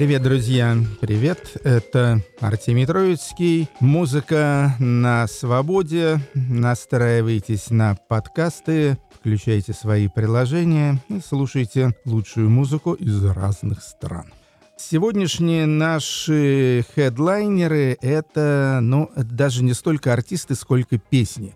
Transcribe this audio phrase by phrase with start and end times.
[0.00, 0.78] Привет, друзья!
[1.02, 1.58] Привет!
[1.62, 3.68] Это Артемий Троицкий.
[3.80, 6.18] Музыка на свободе.
[6.32, 14.32] Настраивайтесь на подкасты, включайте свои приложения и слушайте лучшую музыку из разных стран.
[14.78, 21.54] Сегодняшние наши хедлайнеры— это, ну, даже не столько артисты, сколько песни.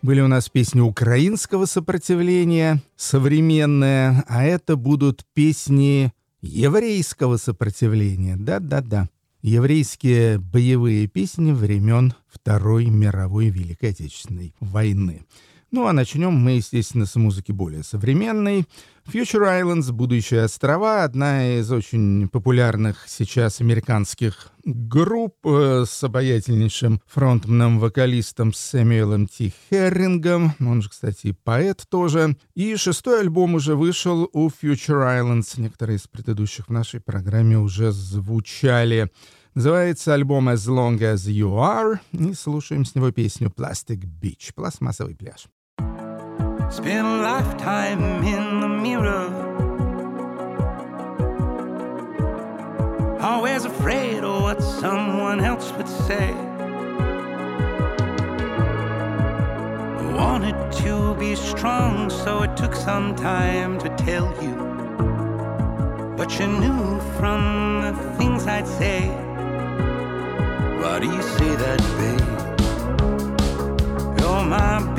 [0.00, 8.36] Были у нас песни украинского сопротивления, современные, а это будут песни еврейского сопротивления.
[8.36, 9.08] Да-да-да.
[9.42, 15.22] Еврейские боевые песни времен Второй мировой Великой Отечественной войны.
[15.74, 18.64] Ну а начнем мы, естественно, с музыки более современной.
[19.12, 27.80] Future Islands, будущие острова, одна из очень популярных сейчас американских групп э, с обаятельнейшим фронтменом
[27.80, 32.36] вокалистом Сэмюэлом Ти Херрингом, он же, кстати, поэт тоже.
[32.54, 37.90] И шестой альбом уже вышел у Future Islands, некоторые из предыдущих в нашей программе уже
[37.90, 39.10] звучали.
[39.54, 45.16] Называется альбом As Long As You Are, и слушаем с него песню Plastic Beach, пластмассовый
[45.16, 45.48] пляж.
[46.70, 49.30] Spend a lifetime in the mirror.
[53.20, 56.34] Always afraid of what someone else would say.
[60.14, 64.54] Wanted to be strong, so it took some time to tell you.
[66.16, 69.08] But you knew from the things I'd say.
[70.80, 72.28] Why do you say that, babe?
[74.18, 74.94] You're my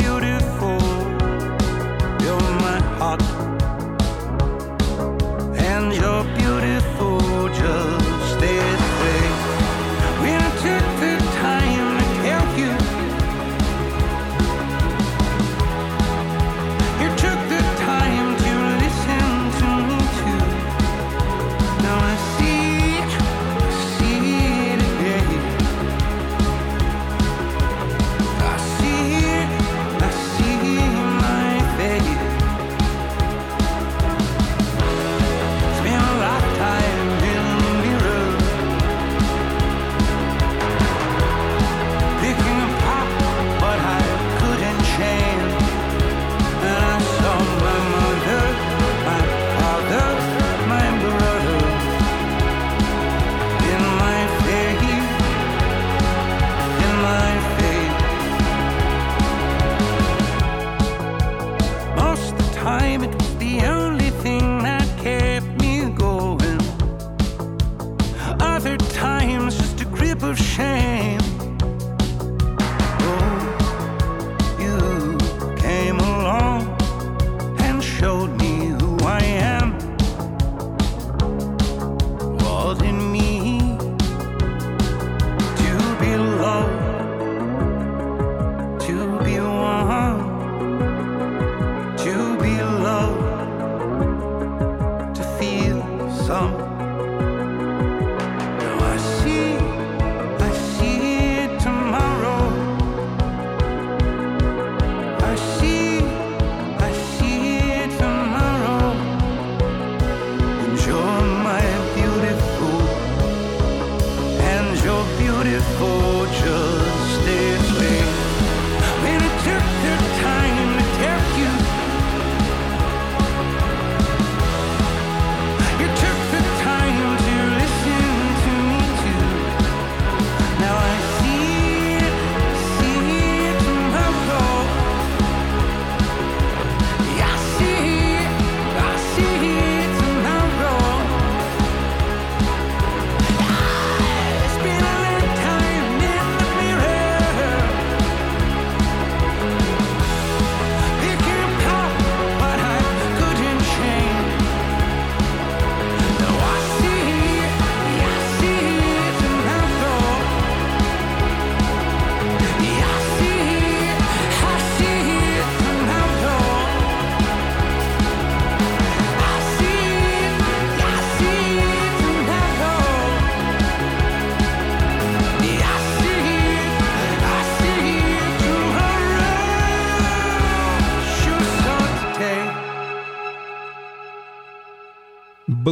[96.26, 96.65] some.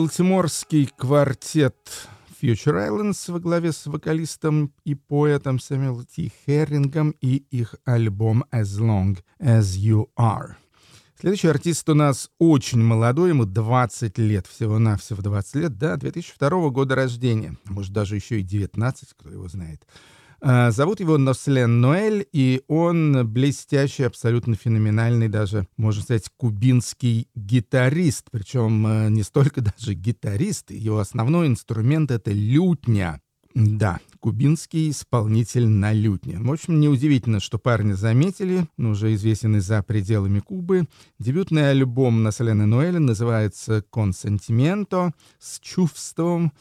[0.03, 1.77] Балтиморский квартет
[2.41, 8.81] Future Islands во главе с вокалистом и поэтом Сэмюэл Ти Херрингом и их альбом As
[8.81, 10.55] Long As You Are.
[11.17, 16.95] Следующий артист у нас очень молодой, ему 20 лет, всего-навсего 20 лет, да, 2002 года
[16.95, 19.87] рождения, может, даже еще и 19, кто его знает.
[20.45, 28.27] А, зовут его Нослен Ноэль, и он блестящий, абсолютно феноменальный, даже, можно сказать, кубинский гитарист.
[28.29, 33.21] Причем э, не столько даже гитарист, его основной инструмент— это лютня.
[33.55, 36.39] Да, кубинский исполнитель на лютне.
[36.39, 40.87] В общем, неудивительно, что парня заметили, он уже известен за пределами Кубы.
[41.19, 46.51] Дебютный альбом Населены Ноэля называется «Консентименто» с чувством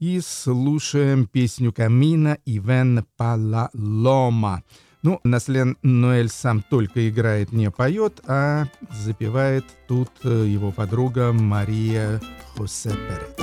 [0.00, 4.64] и слушаем песню Камина Ивен Палалома.
[5.02, 12.20] Ну, Наслен Ноэль сам только играет, не поет, а запевает тут э, его подруга Мария
[12.56, 13.40] Хосе Перет.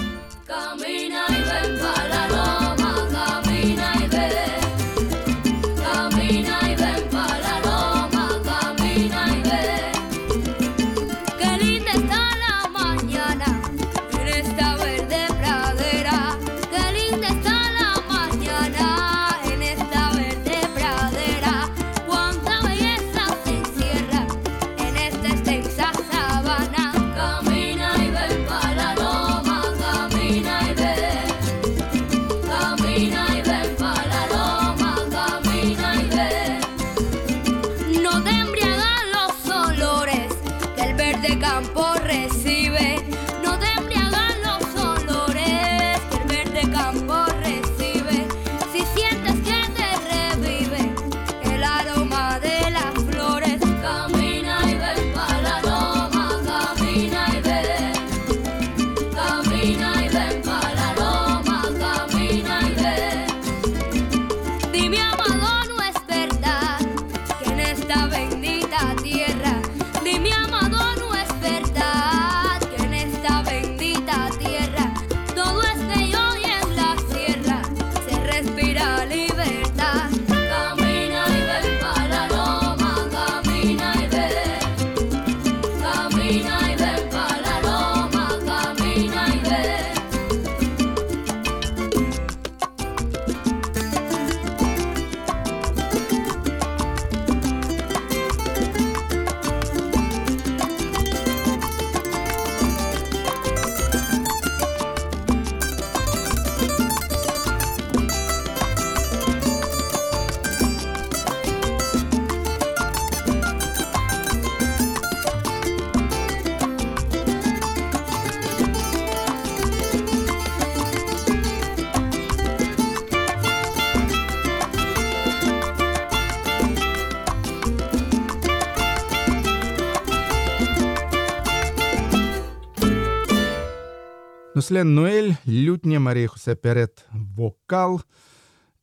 [134.68, 138.02] Руслен Нуэль, лютня Мария Хосе Перет, вокал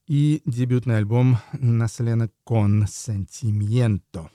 [0.07, 4.31] и дебютный альбом Наслена Кон Сентимиенто.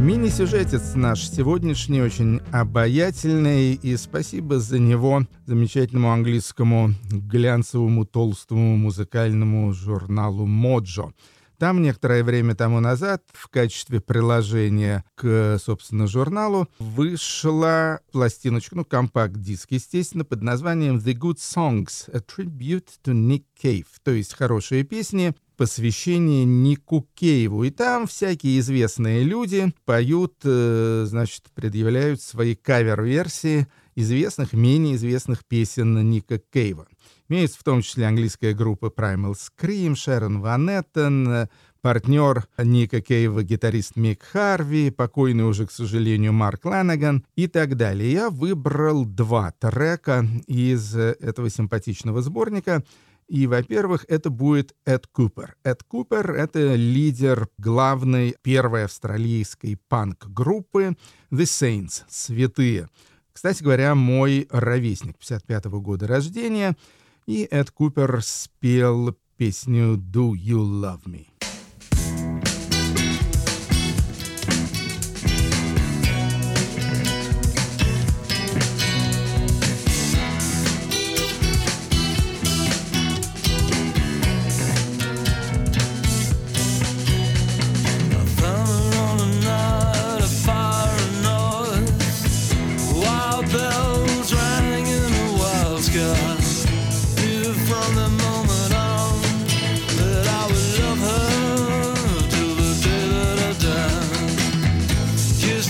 [0.00, 10.46] Мини-сюжетец наш сегодняшний очень обаятельный, и спасибо за него замечательному английскому глянцевому толстому музыкальному журналу
[10.46, 11.12] «Моджо».
[11.58, 19.72] Там некоторое время тому назад в качестве приложения к, собственно, журналу вышла пластиночка, ну, компакт-диск,
[19.72, 25.34] естественно, под названием «The Good Songs– A Tribute to Nick Cave», то есть «Хорошие песни»,
[25.56, 27.64] посвящение Нику Кейву.
[27.64, 36.08] И там всякие известные люди поют, э, значит, предъявляют свои кавер-версии известных, менее известных песен
[36.08, 36.86] Ника Кейва.
[37.30, 41.48] Имеется в том числе английская группа Primal Scream, Шерон Ван Эттен,
[41.82, 48.10] партнер Ника Кейва, гитарист Мик Харви, покойный уже, к сожалению, Марк Ланаган и так далее.
[48.10, 52.82] Я выбрал два трека из этого симпатичного сборника.
[53.28, 55.54] И, во-первых, это будет Эд Купер.
[55.62, 60.96] Эд Купер— это лидер главной первой австралийской панк-группы
[61.30, 62.88] The Saints— «Святые».
[63.34, 66.74] Кстати говоря, мой ровесник 55 -го года рождения—
[67.28, 71.47] и Эд Купер спел песню «Do You Love Me».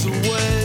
[0.09, 0.58] away.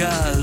[0.00, 0.39] Вот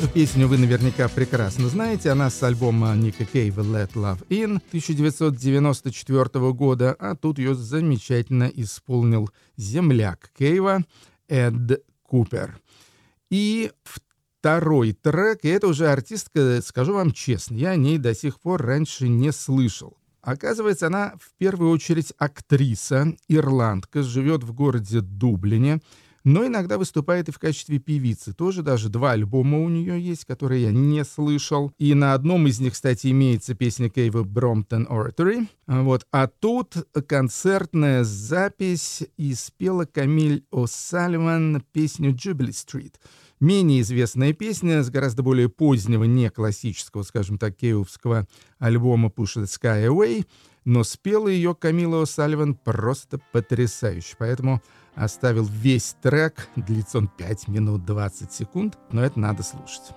[0.00, 2.10] эту песню вы наверняка прекрасно знаете.
[2.10, 9.28] Она с альбома Ника Кейва «Let Love In» 1994 года, а тут ее замечательно исполнил
[9.58, 10.84] земляк Кейва
[11.28, 12.58] Эд Купер.
[13.30, 13.72] И
[14.38, 18.62] второй трек, и это уже артистка, скажу вам честно, я о ней до сих пор
[18.62, 19.98] раньше не слышал.
[20.22, 25.80] Оказывается, она в первую очередь актриса, ирландка, живет в городе Дублине,
[26.24, 28.32] но иногда выступает и в качестве певицы.
[28.32, 31.72] Тоже даже два альбома у нее есть, которые я не слышал.
[31.78, 35.46] И на одном из них, кстати, имеется песня Кейва Бромптон Oratory.
[35.66, 36.06] Вот.
[36.12, 36.74] А тут
[37.06, 42.94] концертная запись, и спела Камиль О'Салливан песню «Jubilee Street».
[43.40, 49.44] Менее известная песня с гораздо более позднего, не классического, скажем так, кейвовского альбома «Push the
[49.44, 50.26] Sky Away»,
[50.66, 54.14] но спела ее Камила О'Салливан просто потрясающе.
[54.18, 54.60] Поэтому
[54.94, 59.94] оставил весь трек, длится он 5 минут 20 секунд, но это надо слушать.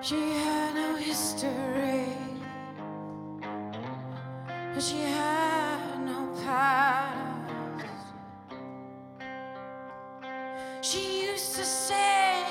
[0.00, 2.06] She had no history,
[4.72, 6.87] but she had no past.
[10.90, 12.46] She used to say,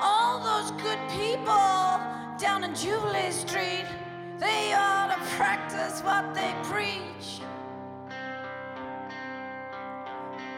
[0.00, 2.00] All those good people
[2.36, 3.86] down in Jubilee Street,
[4.40, 7.42] they ought to practice what they preach.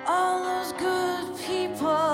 [0.07, 2.08] All those good people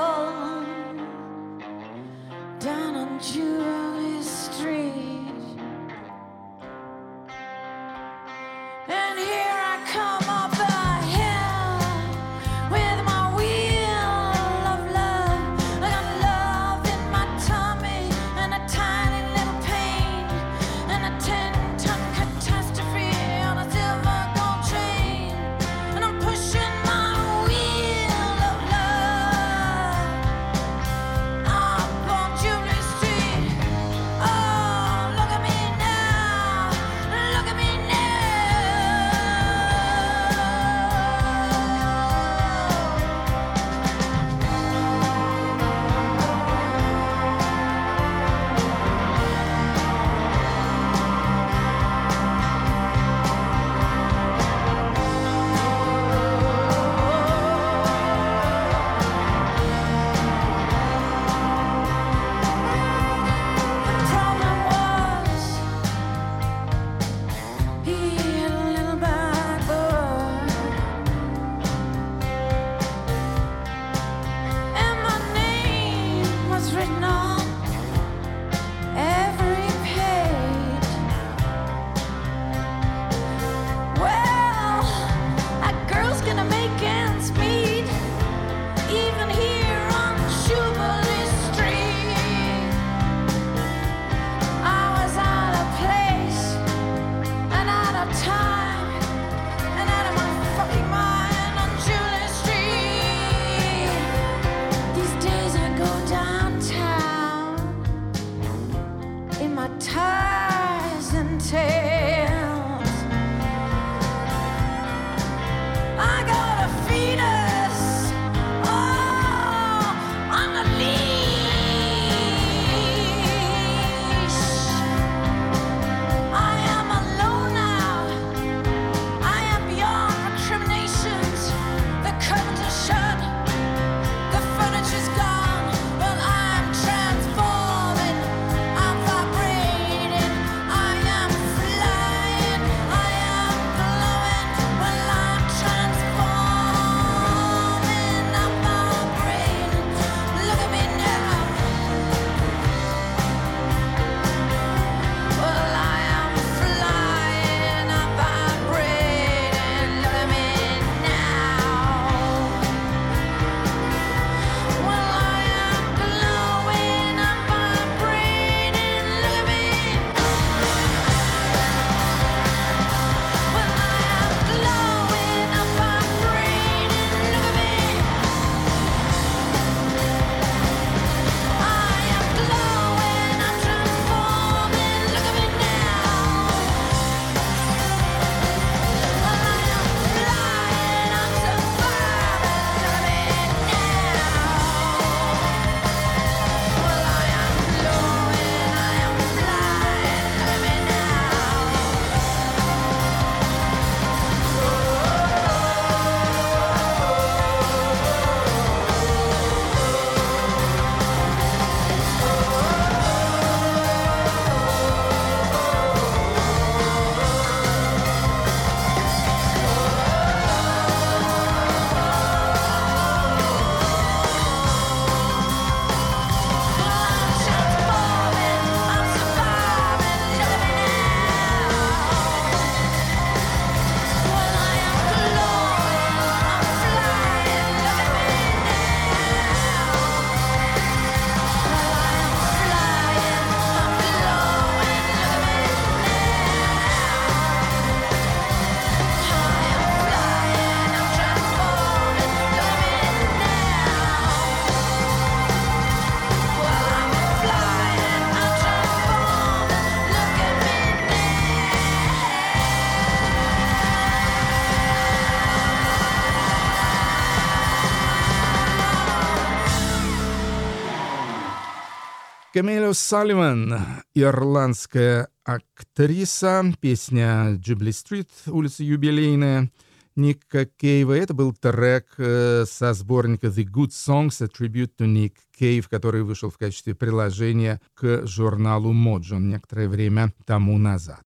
[272.54, 273.75] Камело Салливан,
[274.14, 279.73] ирландская актриса, песня «Джибли Стрит», улица Юбилейная,
[280.14, 281.14] Ника Кейва.
[281.14, 286.23] Это был трек э, со сборника «The Good Songs», a tribute to Nick Cave, который
[286.23, 291.23] вышел в качестве приложения к журналу Моджон некоторое время тому назад.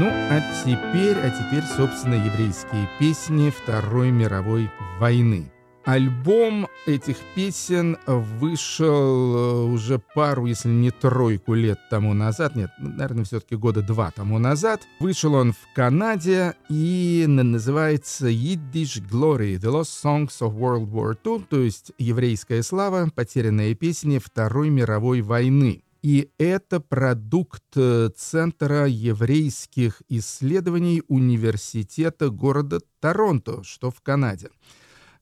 [0.00, 5.52] Ну, а теперь, а теперь, собственно, еврейские песни Второй мировой войны.
[5.84, 13.24] Альбом этих песен вышел э, уже пару, если не тройку лет тому назад, нет, наверное,
[13.24, 14.80] все-таки года два тому назад.
[15.00, 21.44] Вышел он в Канаде и называется Yiddish Glory, The Lost Songs of World War II,
[21.46, 23.10] то есть «Еврейская слава.
[23.14, 25.82] Потерянные песни Второй мировой войны».
[26.02, 34.48] И это продукт э, Центра еврейских исследований Университета города Торонто, что в Канаде.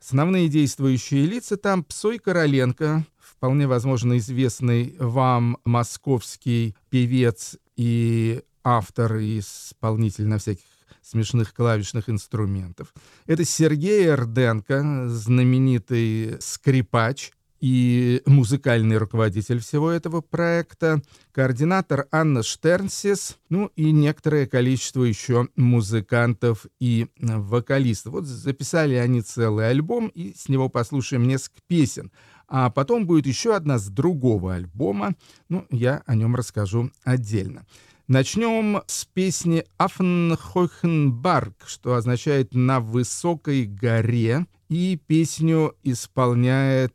[0.01, 9.41] Основные действующие лица там Псой Короленко, вполне возможно известный вам московский певец и автор и
[9.41, 10.65] исполнитель на всяких
[11.03, 12.93] смешных клавишных инструментов.
[13.27, 23.71] Это Сергей Эрденко, знаменитый скрипач, и музыкальный руководитель всего этого проекта, координатор Анна Штернсис, ну
[23.77, 28.13] и некоторое количество еще музыкантов и вокалистов.
[28.13, 32.13] Вот записали они целый альбом, и с него послушаем несколько песен.
[32.47, 35.15] А потом будет еще одна с другого альбома,
[35.49, 37.67] ну, я о нем расскажу отдельно.
[38.07, 46.95] Начнем с песни «Афнхойхенбарг», что означает «на высокой горе», и песню исполняет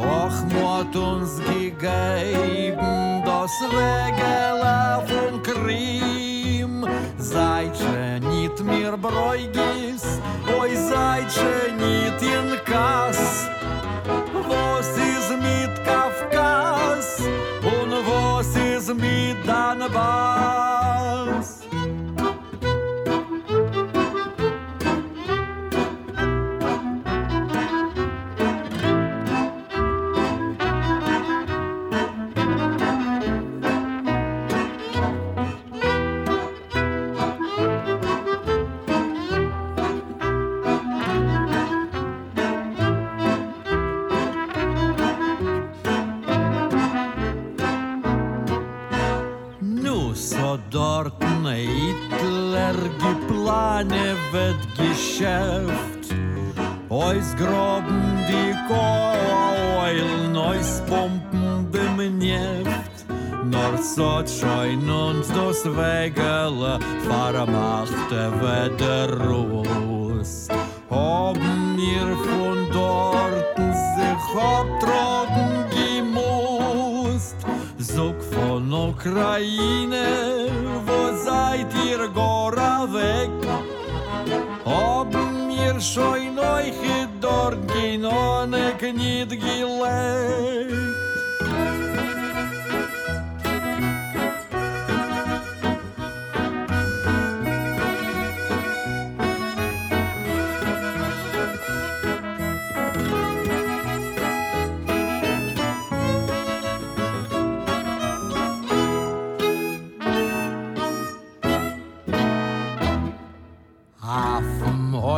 [0.00, 6.86] Och, mot uns gegeben das Wegele von Krim.
[7.18, 10.20] Seid schon nicht mehr Bräugis,
[10.58, 13.48] oi seid schon nicht in Kass.
[14.48, 17.20] Was ist mit Kafkas
[17.62, 21.09] und was ist mit Danbas?
[54.32, 56.14] Wettgeschäft.
[56.88, 63.04] Eus graben die Kohlen, eus pumpen dem Neft.
[63.44, 70.48] Nur so schein uns das Wegele, vermachte Wetterruß.
[70.90, 77.36] Haben wir von dort sich abtrotten gemusst,
[77.78, 80.48] Sog von Ukraine,
[80.86, 81.69] wo seid
[85.80, 86.20] Ob mir schon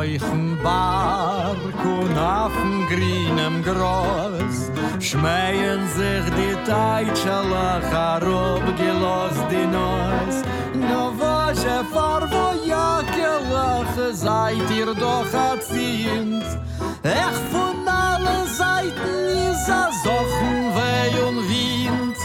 [0.03, 4.70] euch Bark und auf dem grünen Gross.
[5.03, 10.37] Schmeien sich die Teitschalach Arob gelost die Neus
[10.75, 16.44] No wasche far wo Jakelach Seid ihr doch erziehenz
[17.03, 22.16] Ech von allen Seiten is a Sochen weh und Wind.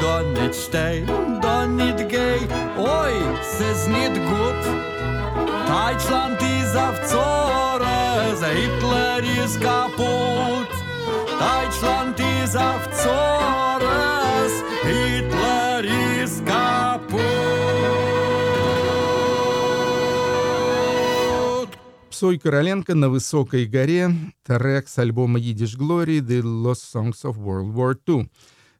[0.00, 1.04] Da nit steh,
[1.40, 2.40] da nit geh
[2.76, 4.99] Oi, es is nit gut.
[5.66, 10.70] Deutschland ist auf Zores, Hitler ist kaputt.
[11.38, 15.84] Deutschland ist auf Zores, Hitler
[16.22, 17.20] ist kaputt.
[22.10, 24.10] Псой Короленко на высокой горе,
[24.44, 28.28] трек с альбома Yiddish Glory The Lost Songs of World War II.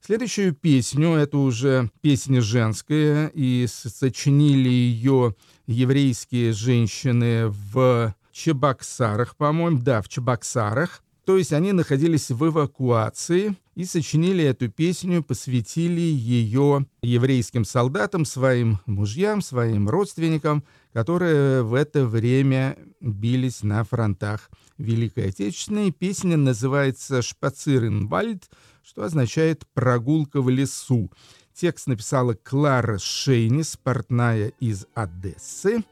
[0.02, 5.34] Следующую песню, это уже песня женская, и сочинили ее
[5.66, 11.02] еврейские женщины в Чебоксарах, по-моему, да, в Чебоксарах.
[11.24, 18.80] То есть они находились в эвакуации и сочинили эту песню, посвятили ее еврейским солдатам, своим
[18.86, 25.92] мужьям, своим родственникам, которые в это время бились на фронтах Великой Отечественной.
[25.92, 28.50] Песня называется «Шпациренвальд»,
[28.82, 31.12] что означает «прогулка в лесу».
[31.60, 35.84] Текст написала Клара Шейнис, портная из Одессы.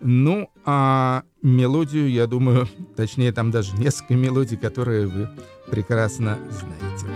[0.00, 5.30] Ну, а мелодию, я думаю, точнее, там даже несколько мелодий, которые вы
[5.70, 7.06] прекрасно знаете.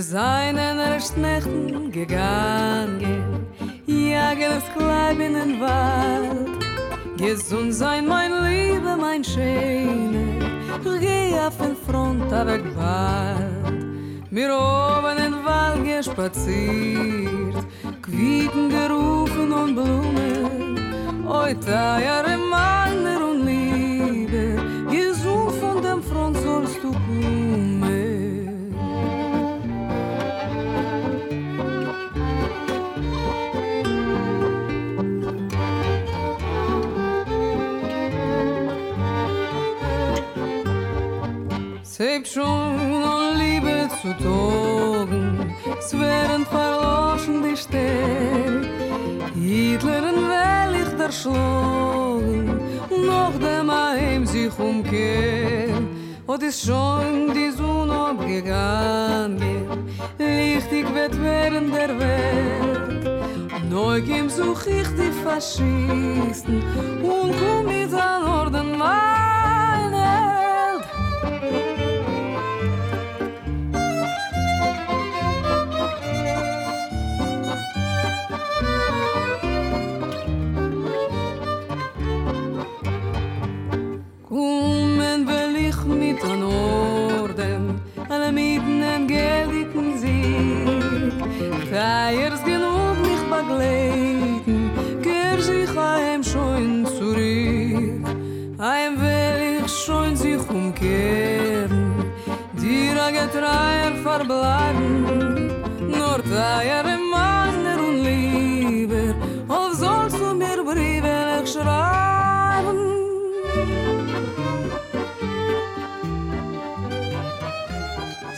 [0.00, 3.46] Seinen erst Nächten gegangen,
[3.86, 6.48] jagen das Kleib in Wald.
[7.18, 10.40] Gesund sein, mein Liebe, mein Schöne,
[10.82, 13.83] geh auf den Front, aber bald.
[14.34, 17.54] Mir oben in Wald gespaziert,
[18.02, 22.93] Quieten gerufen und Blumen, oi teiere meiner
[51.24, 52.60] erschlagen,
[53.06, 55.88] noch dem Heim sich umkehren.
[56.26, 59.66] Und ist schon die Sonne abgegangen,
[60.18, 63.10] lichtig wird während der Welt.
[63.68, 66.62] Neugiem such ich die Faschisten
[67.02, 67.63] und komm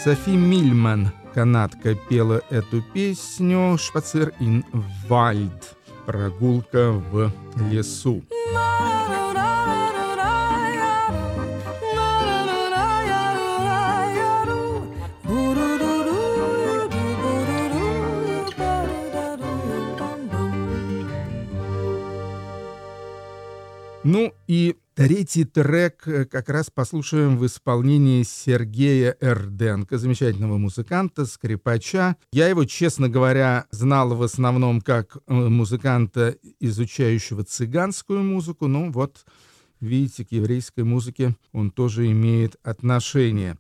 [0.07, 4.65] Софи Мильман, канадка, пела эту песню «Шпацир ин
[5.09, 7.33] Вальд»— «Прогулка в
[7.73, 8.23] лесу».
[24.05, 32.17] Ну и третий трек э, как раз послушаем в исполнении Сергея Эрденко, замечательного музыканта, скрипача.
[32.33, 38.69] Я его, честно говоря, знал в основном как э, музыканта, изучающего цыганскую музыку.
[38.69, 39.27] Ну вот,
[39.81, 43.59] видите, к еврейской музыке он тоже имеет отношение.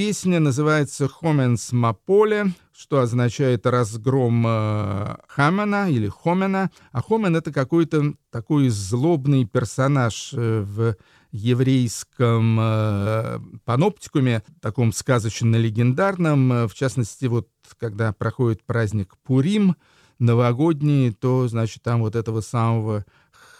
[0.00, 6.70] Песня называется «Хоменс Маполе», что означает «разгром э, Хамена» или «Хомена».
[6.90, 10.96] А Хомен— это какой-то такой злобный персонаж э, в
[11.32, 16.66] еврейском э, паноптикуме, таком сказочно-легендарном.
[16.66, 19.76] В частности, вот когда проходит праздник Пурим,
[20.18, 23.04] новогодний, то, значит, там вот этого самого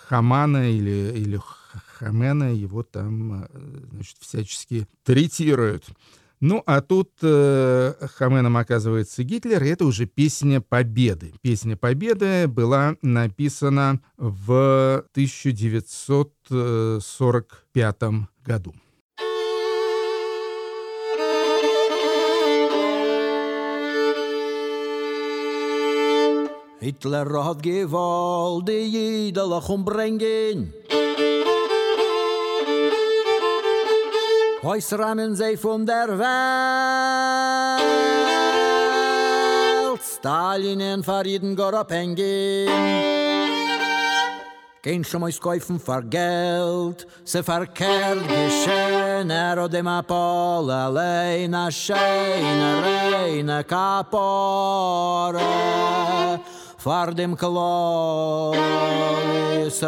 [0.09, 1.39] Хамана или, или
[1.99, 3.47] Хамена его там,
[3.93, 5.85] значит, всячески третируют.
[6.41, 11.35] Ну, а тут э, Хаменом оказывается Гитлер, и это уже песня Победы.
[11.43, 18.03] Песня Победы была написана в 1945
[18.43, 18.75] году.
[26.81, 30.73] Hitler hat gewollt die Jidelach umbringen.
[34.63, 36.31] Heus rennen sie von der Welt.
[40.03, 42.69] Stalin und Fariden Goropengen.
[44.83, 51.71] Kein schon mal kaufen für Geld, se verkehrt geschehen, er hat dem Apol allein a
[51.71, 55.41] scheine, reine Kapore,
[56.79, 58.55] vor dem Klo
[59.67, 59.83] ist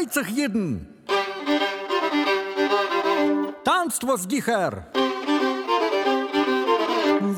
[0.00, 0.86] Freut sich jeden.
[3.62, 4.86] Tanzt was gicher.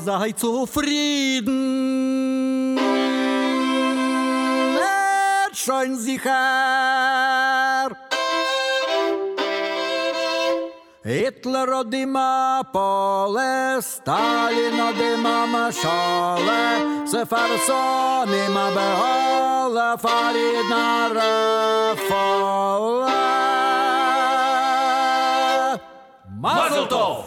[0.05, 1.55] Sei zufrieden.
[4.75, 7.02] Nicht schon sicher.
[11.03, 12.63] Od ima
[15.45, 16.79] mašale,
[17.11, 23.09] se farson ima behola, farid na rafola.
[26.39, 27.25] Мазлтов!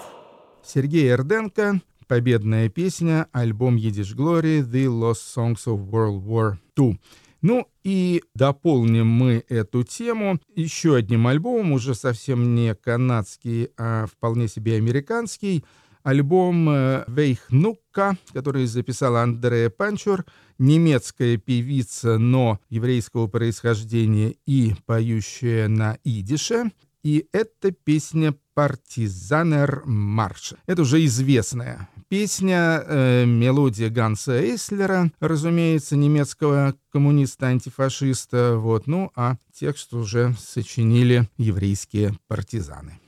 [0.62, 6.98] Сергей Эрденко, победная песня, альбом «Едиш Глори» «The Lost Songs of World War II».
[7.42, 14.48] Ну и дополним мы эту тему еще одним альбомом, уже совсем не канадский, а вполне
[14.48, 15.64] себе американский.
[16.02, 20.24] Альбом э, «Вейхнукка», который записала Андрея Панчур,
[20.56, 26.70] немецкая певица, но еврейского происхождения и поющая на идише.
[27.02, 30.54] И это песня «Партизанер марш».
[30.66, 38.56] Это уже известная песня, э, мелодия Ганса Эйслера, разумеется, немецкого коммуниста-антифашиста.
[38.56, 42.98] Вот, ну, а текст уже сочинили еврейские партизаны.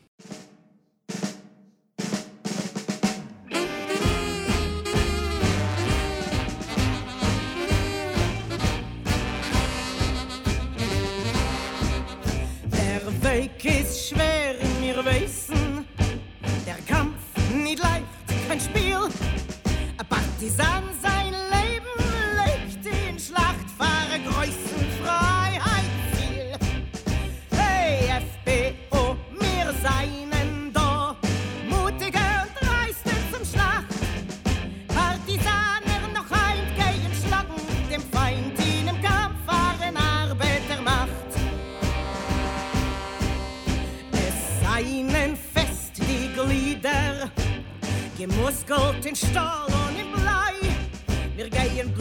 [20.38, 21.98] Partisan sein Leben
[22.36, 26.54] legt in Schlacht, Schlachtfahre größten Freiheitsziel.
[27.50, 31.16] Hey, FBO, mir seinen da,
[31.68, 33.98] mutige und reiste zum Schlacht.
[34.86, 41.08] Partisaner noch ein gegen Schlagen, dem Feind in im Kampf waren Arbeiter macht.
[44.12, 47.28] Es seinen fest die Glieder,
[48.16, 50.07] gemuskelt in Stahl und im
[51.38, 51.97] Merguei em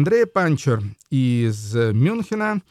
[0.00, 2.62] Андрея Панчер из Мюнхена,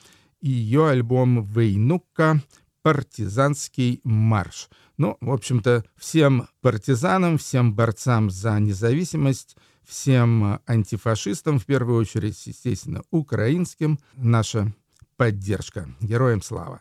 [0.41, 2.41] и ее альбом «Вейнука.
[2.81, 4.67] Партизанский марш».
[4.97, 13.03] Ну, в общем-то, всем партизанам, всем борцам за независимость, всем антифашистам, в первую очередь, естественно,
[13.11, 14.73] украинским, наша
[15.15, 15.87] поддержка.
[16.01, 16.79] Героям слава.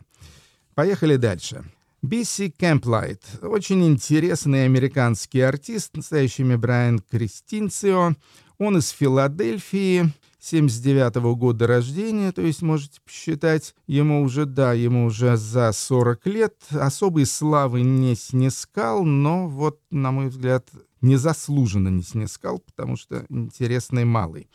[0.73, 1.63] Поехали дальше.
[2.01, 3.21] Бисси Кэмплайт.
[3.43, 8.15] Очень интересный американский артист, настоящий Брайан Кристинцио.
[8.57, 15.05] Он из Филадельфии, 79 -го года рождения, то есть можете посчитать, ему уже, да, ему
[15.05, 16.55] уже за 40 лет.
[16.71, 20.69] Особой славы не снискал, но вот, на мой взгляд,
[21.01, 24.49] незаслуженно не снискал, потому что интересный малый.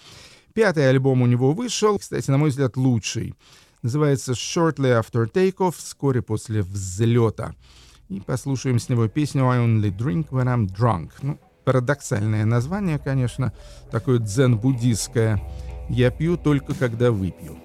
[0.55, 3.35] Пятый альбом у него вышел, кстати, на мой взгляд, лучший.
[3.83, 7.55] Называется «Shortly After Takeoff», вскоре после взлета.
[8.09, 11.11] И послушаем с него песню «I only drink when I'm drunk».
[11.23, 13.53] Ну, парадоксальное название, конечно,
[13.91, 15.43] такое дзен-буддистское.
[15.89, 17.57] «Я пью только когда выпью».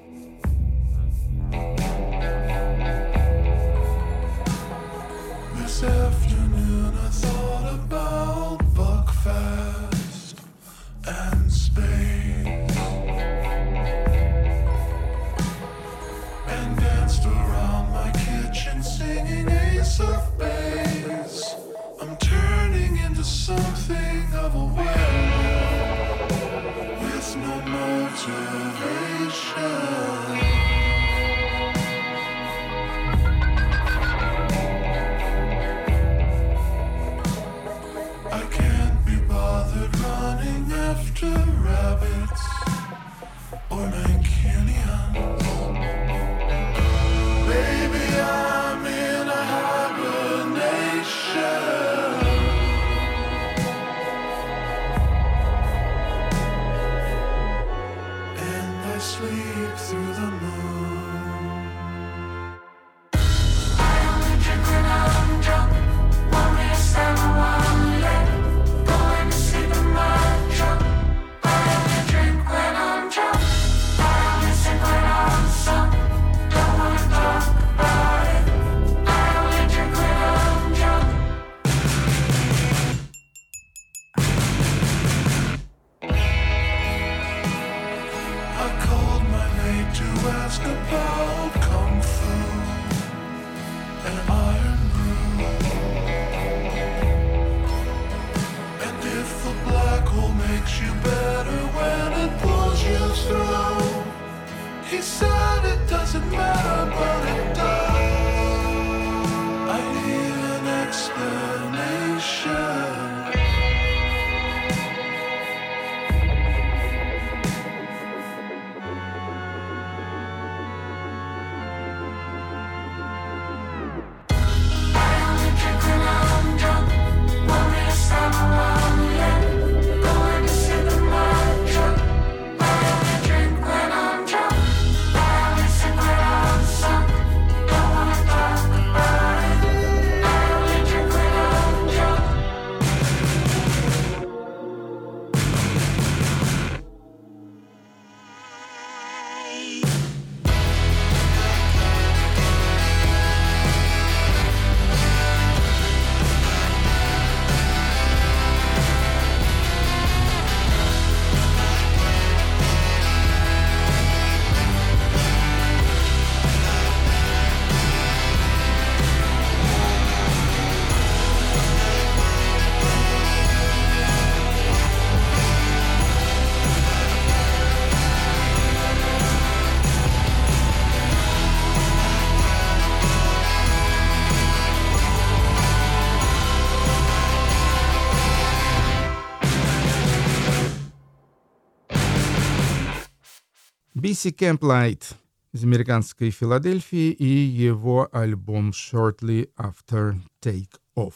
[194.09, 195.15] Биси Кэмплайт
[195.53, 201.13] из американской Филадельфии и его альбом Shortly After Take Off.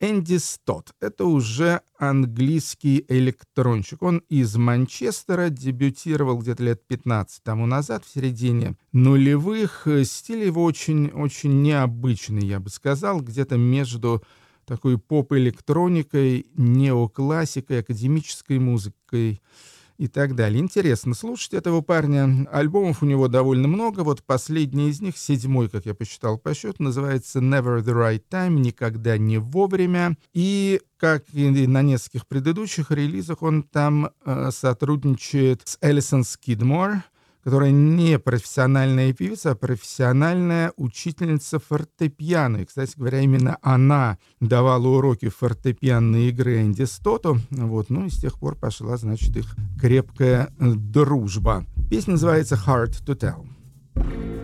[0.00, 4.02] Энди Стот— это уже английский электронщик.
[4.02, 9.86] Он из Манчестера, дебютировал где-то лет 15 тому назад, в середине нулевых.
[10.02, 14.24] Стиль его очень-очень необычный, я бы сказал, где-то между
[14.64, 19.40] такой поп-электроникой, неоклассикой, академической музыкой
[19.98, 20.60] и так далее.
[20.60, 22.46] Интересно слушать этого парня.
[22.50, 24.00] Альбомов у него довольно много.
[24.00, 28.58] Вот последний из них, седьмой, как я посчитал по счету, называется «Never the Right Time»,
[28.58, 30.16] «Никогда не вовремя».
[30.32, 37.02] И, как и на нескольких предыдущих релизах, он там э, сотрудничает с Элисон Скидмор,
[37.42, 42.58] которая не профессиональная певица, а профессиональная учительница фортепиано.
[42.58, 47.38] И, кстати говоря, именно она давала уроки фортепианной игры Энди Стоту.
[47.50, 51.64] Вот, ну и с тех пор пошла, значит, их крепкая дружба.
[51.90, 54.41] Песня называется «Hard to Tell».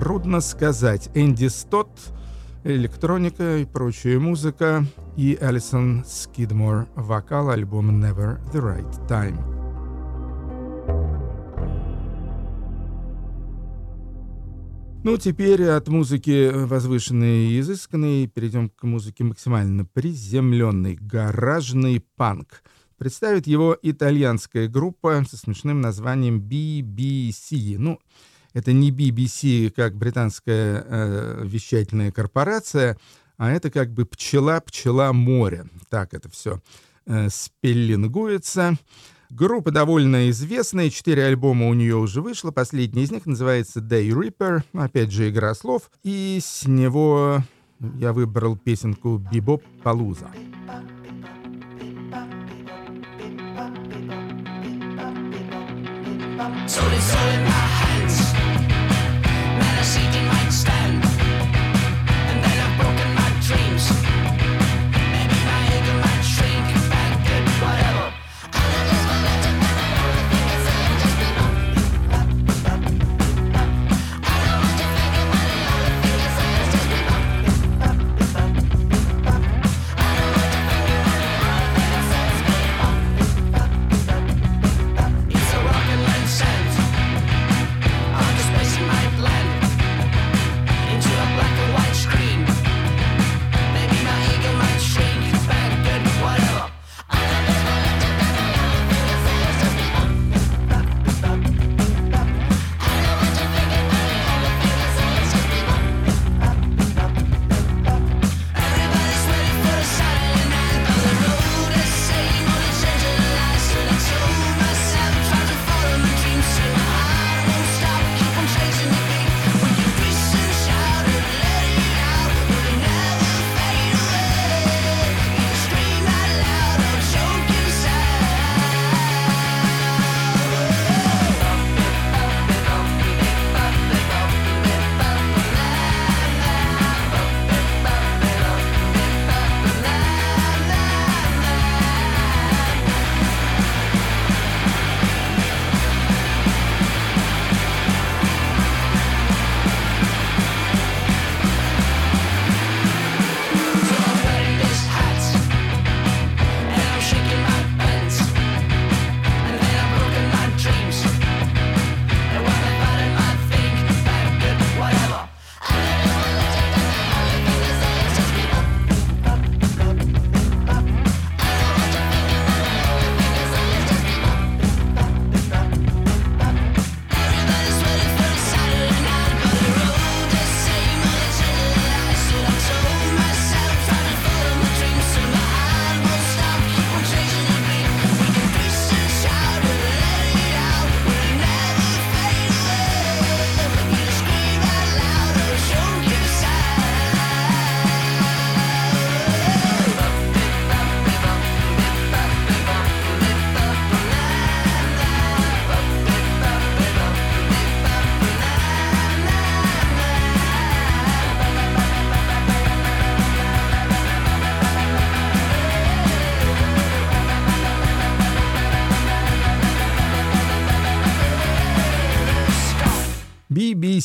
[0.00, 1.10] Трудно сказать.
[1.14, 1.90] Энди Стот,
[2.64, 4.86] электроника и прочая музыка,
[5.18, 9.36] и Алисон Скидмор, вокал, альбом Never the Right Time.
[15.04, 22.62] Ну, теперь от музыки возвышенной и изысканной перейдем к музыке максимально приземленной, гаражный панк.
[22.96, 27.76] Представит его итальянская группа со смешным названием BBC.
[27.76, 27.98] Ну,
[28.52, 32.96] это не BBC как британская э, вещательная корпорация,
[33.36, 35.66] а это как бы пчела-пчела моря.
[35.88, 36.60] Так это все
[37.06, 38.76] э, спеллингуется.
[39.30, 42.50] Группа довольно известная, четыре альбома у нее уже вышло.
[42.50, 45.90] Последний из них называется Day Reaper, опять же игра слов.
[46.02, 47.42] И с него
[47.98, 50.30] я выбрал песенку Бибоп Палуза.
[56.66, 57.79] So it's all in my.
[59.82, 61.09] seeking might stand.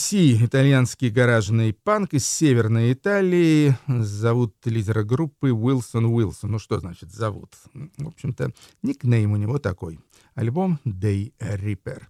[0.06, 3.76] BBC, итальянский гаражный панк из Северной Италии.
[3.88, 6.52] Зовут лидера группы Уилсон Уилсон.
[6.52, 7.56] Ну, что значит зовут?
[7.74, 8.52] В общем-то,
[8.84, 10.00] никнейм у него такой.
[10.36, 12.04] Альбом Day Reaper.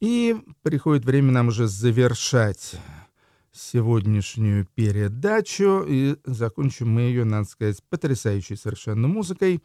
[0.00, 2.76] И приходит время нам уже завершать
[3.52, 5.84] сегодняшнюю передачу.
[5.86, 9.62] И закончим мы ее, надо сказать, потрясающей совершенно музыкой.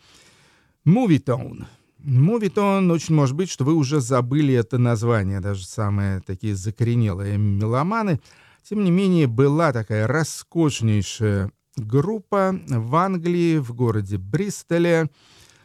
[0.85, 1.65] Movie Tone.
[2.05, 8.19] Мувитон, очень может быть, что вы уже забыли это название, даже самые такие закоренелые меломаны.
[8.63, 15.09] Тем не менее, была такая роскошнейшая группа в Англии, в городе Бристоле.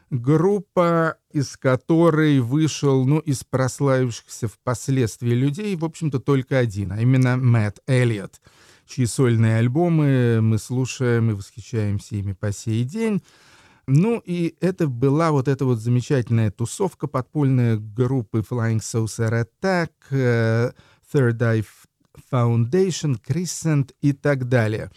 [0.09, 7.37] Группа, из которой вышел, ну, из прославившихся впоследствии людей, в общем-то, только один, а именно
[7.37, 8.41] Мэтт Эллиот,
[8.89, 13.23] чьи сольные альбомы мы слушаем и восхищаемся ими по сей день.
[13.93, 20.73] Ну и это была вот эта вот замечательная тусовка подпольная группы Flying Saucer Attack, uh,
[21.13, 21.67] Third Eye
[22.31, 24.93] Foundation, Crescent и так далее.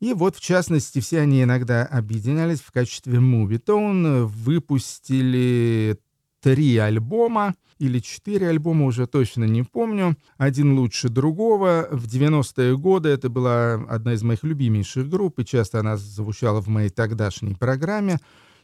[0.00, 5.98] И вот, в частности, все они иногда объединялись в качестве Movie Tone, выпустили
[6.42, 10.16] три альбома или четыре альбома, уже точно не помню.
[10.36, 11.88] Один лучше другого.
[11.90, 16.68] В 90-е годы это была одна из моих любимейших групп, и часто она звучала в
[16.68, 18.18] моей тогдашней программе,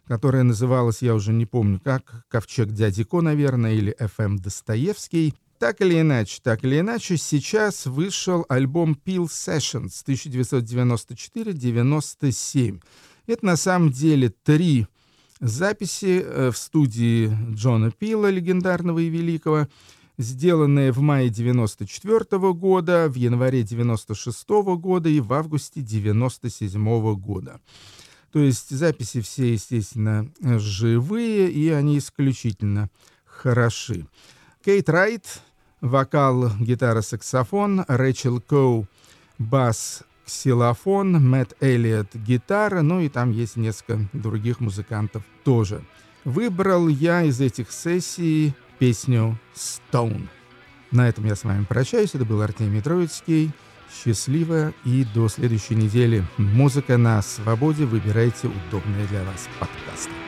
[0.06, 5.34] которая называлась, я уже не помню как, «Ковчег дяди Ко», наверное, или «ФМ Достоевский».
[5.58, 12.80] Так или иначе, так или иначе, сейчас вышел альбом Peel Sessions 1994-97.
[13.26, 14.86] Это на самом деле три
[15.40, 19.68] Записи э, в студии Джона Пила, легендарного и великого,
[20.18, 27.00] сделанные в мае 94 -го года, в январе 96 -го года и в августе 97
[27.00, 27.60] -го года.
[28.32, 32.90] То есть записи все, естественно, живые, и они исключительно
[33.24, 34.06] хороши.
[34.64, 35.40] Кейт Райт,
[35.80, 38.86] вокал, гитара, саксофон, Рэчел Коу,
[39.38, 45.80] бас, ксилофон, Мэтт Эллиот гитара, ну и там есть несколько других музыкантов тоже.
[46.24, 50.28] Выбрал я из этих сессий песню «Stone».
[50.90, 52.14] На этом я с вами прощаюсь.
[52.14, 53.50] Это был Артемий Троицкий.
[53.90, 56.22] Счастливо и до следующей недели.
[56.36, 57.86] Музыка на свободе.
[57.86, 60.27] Выбирайте удобные для вас подкасты.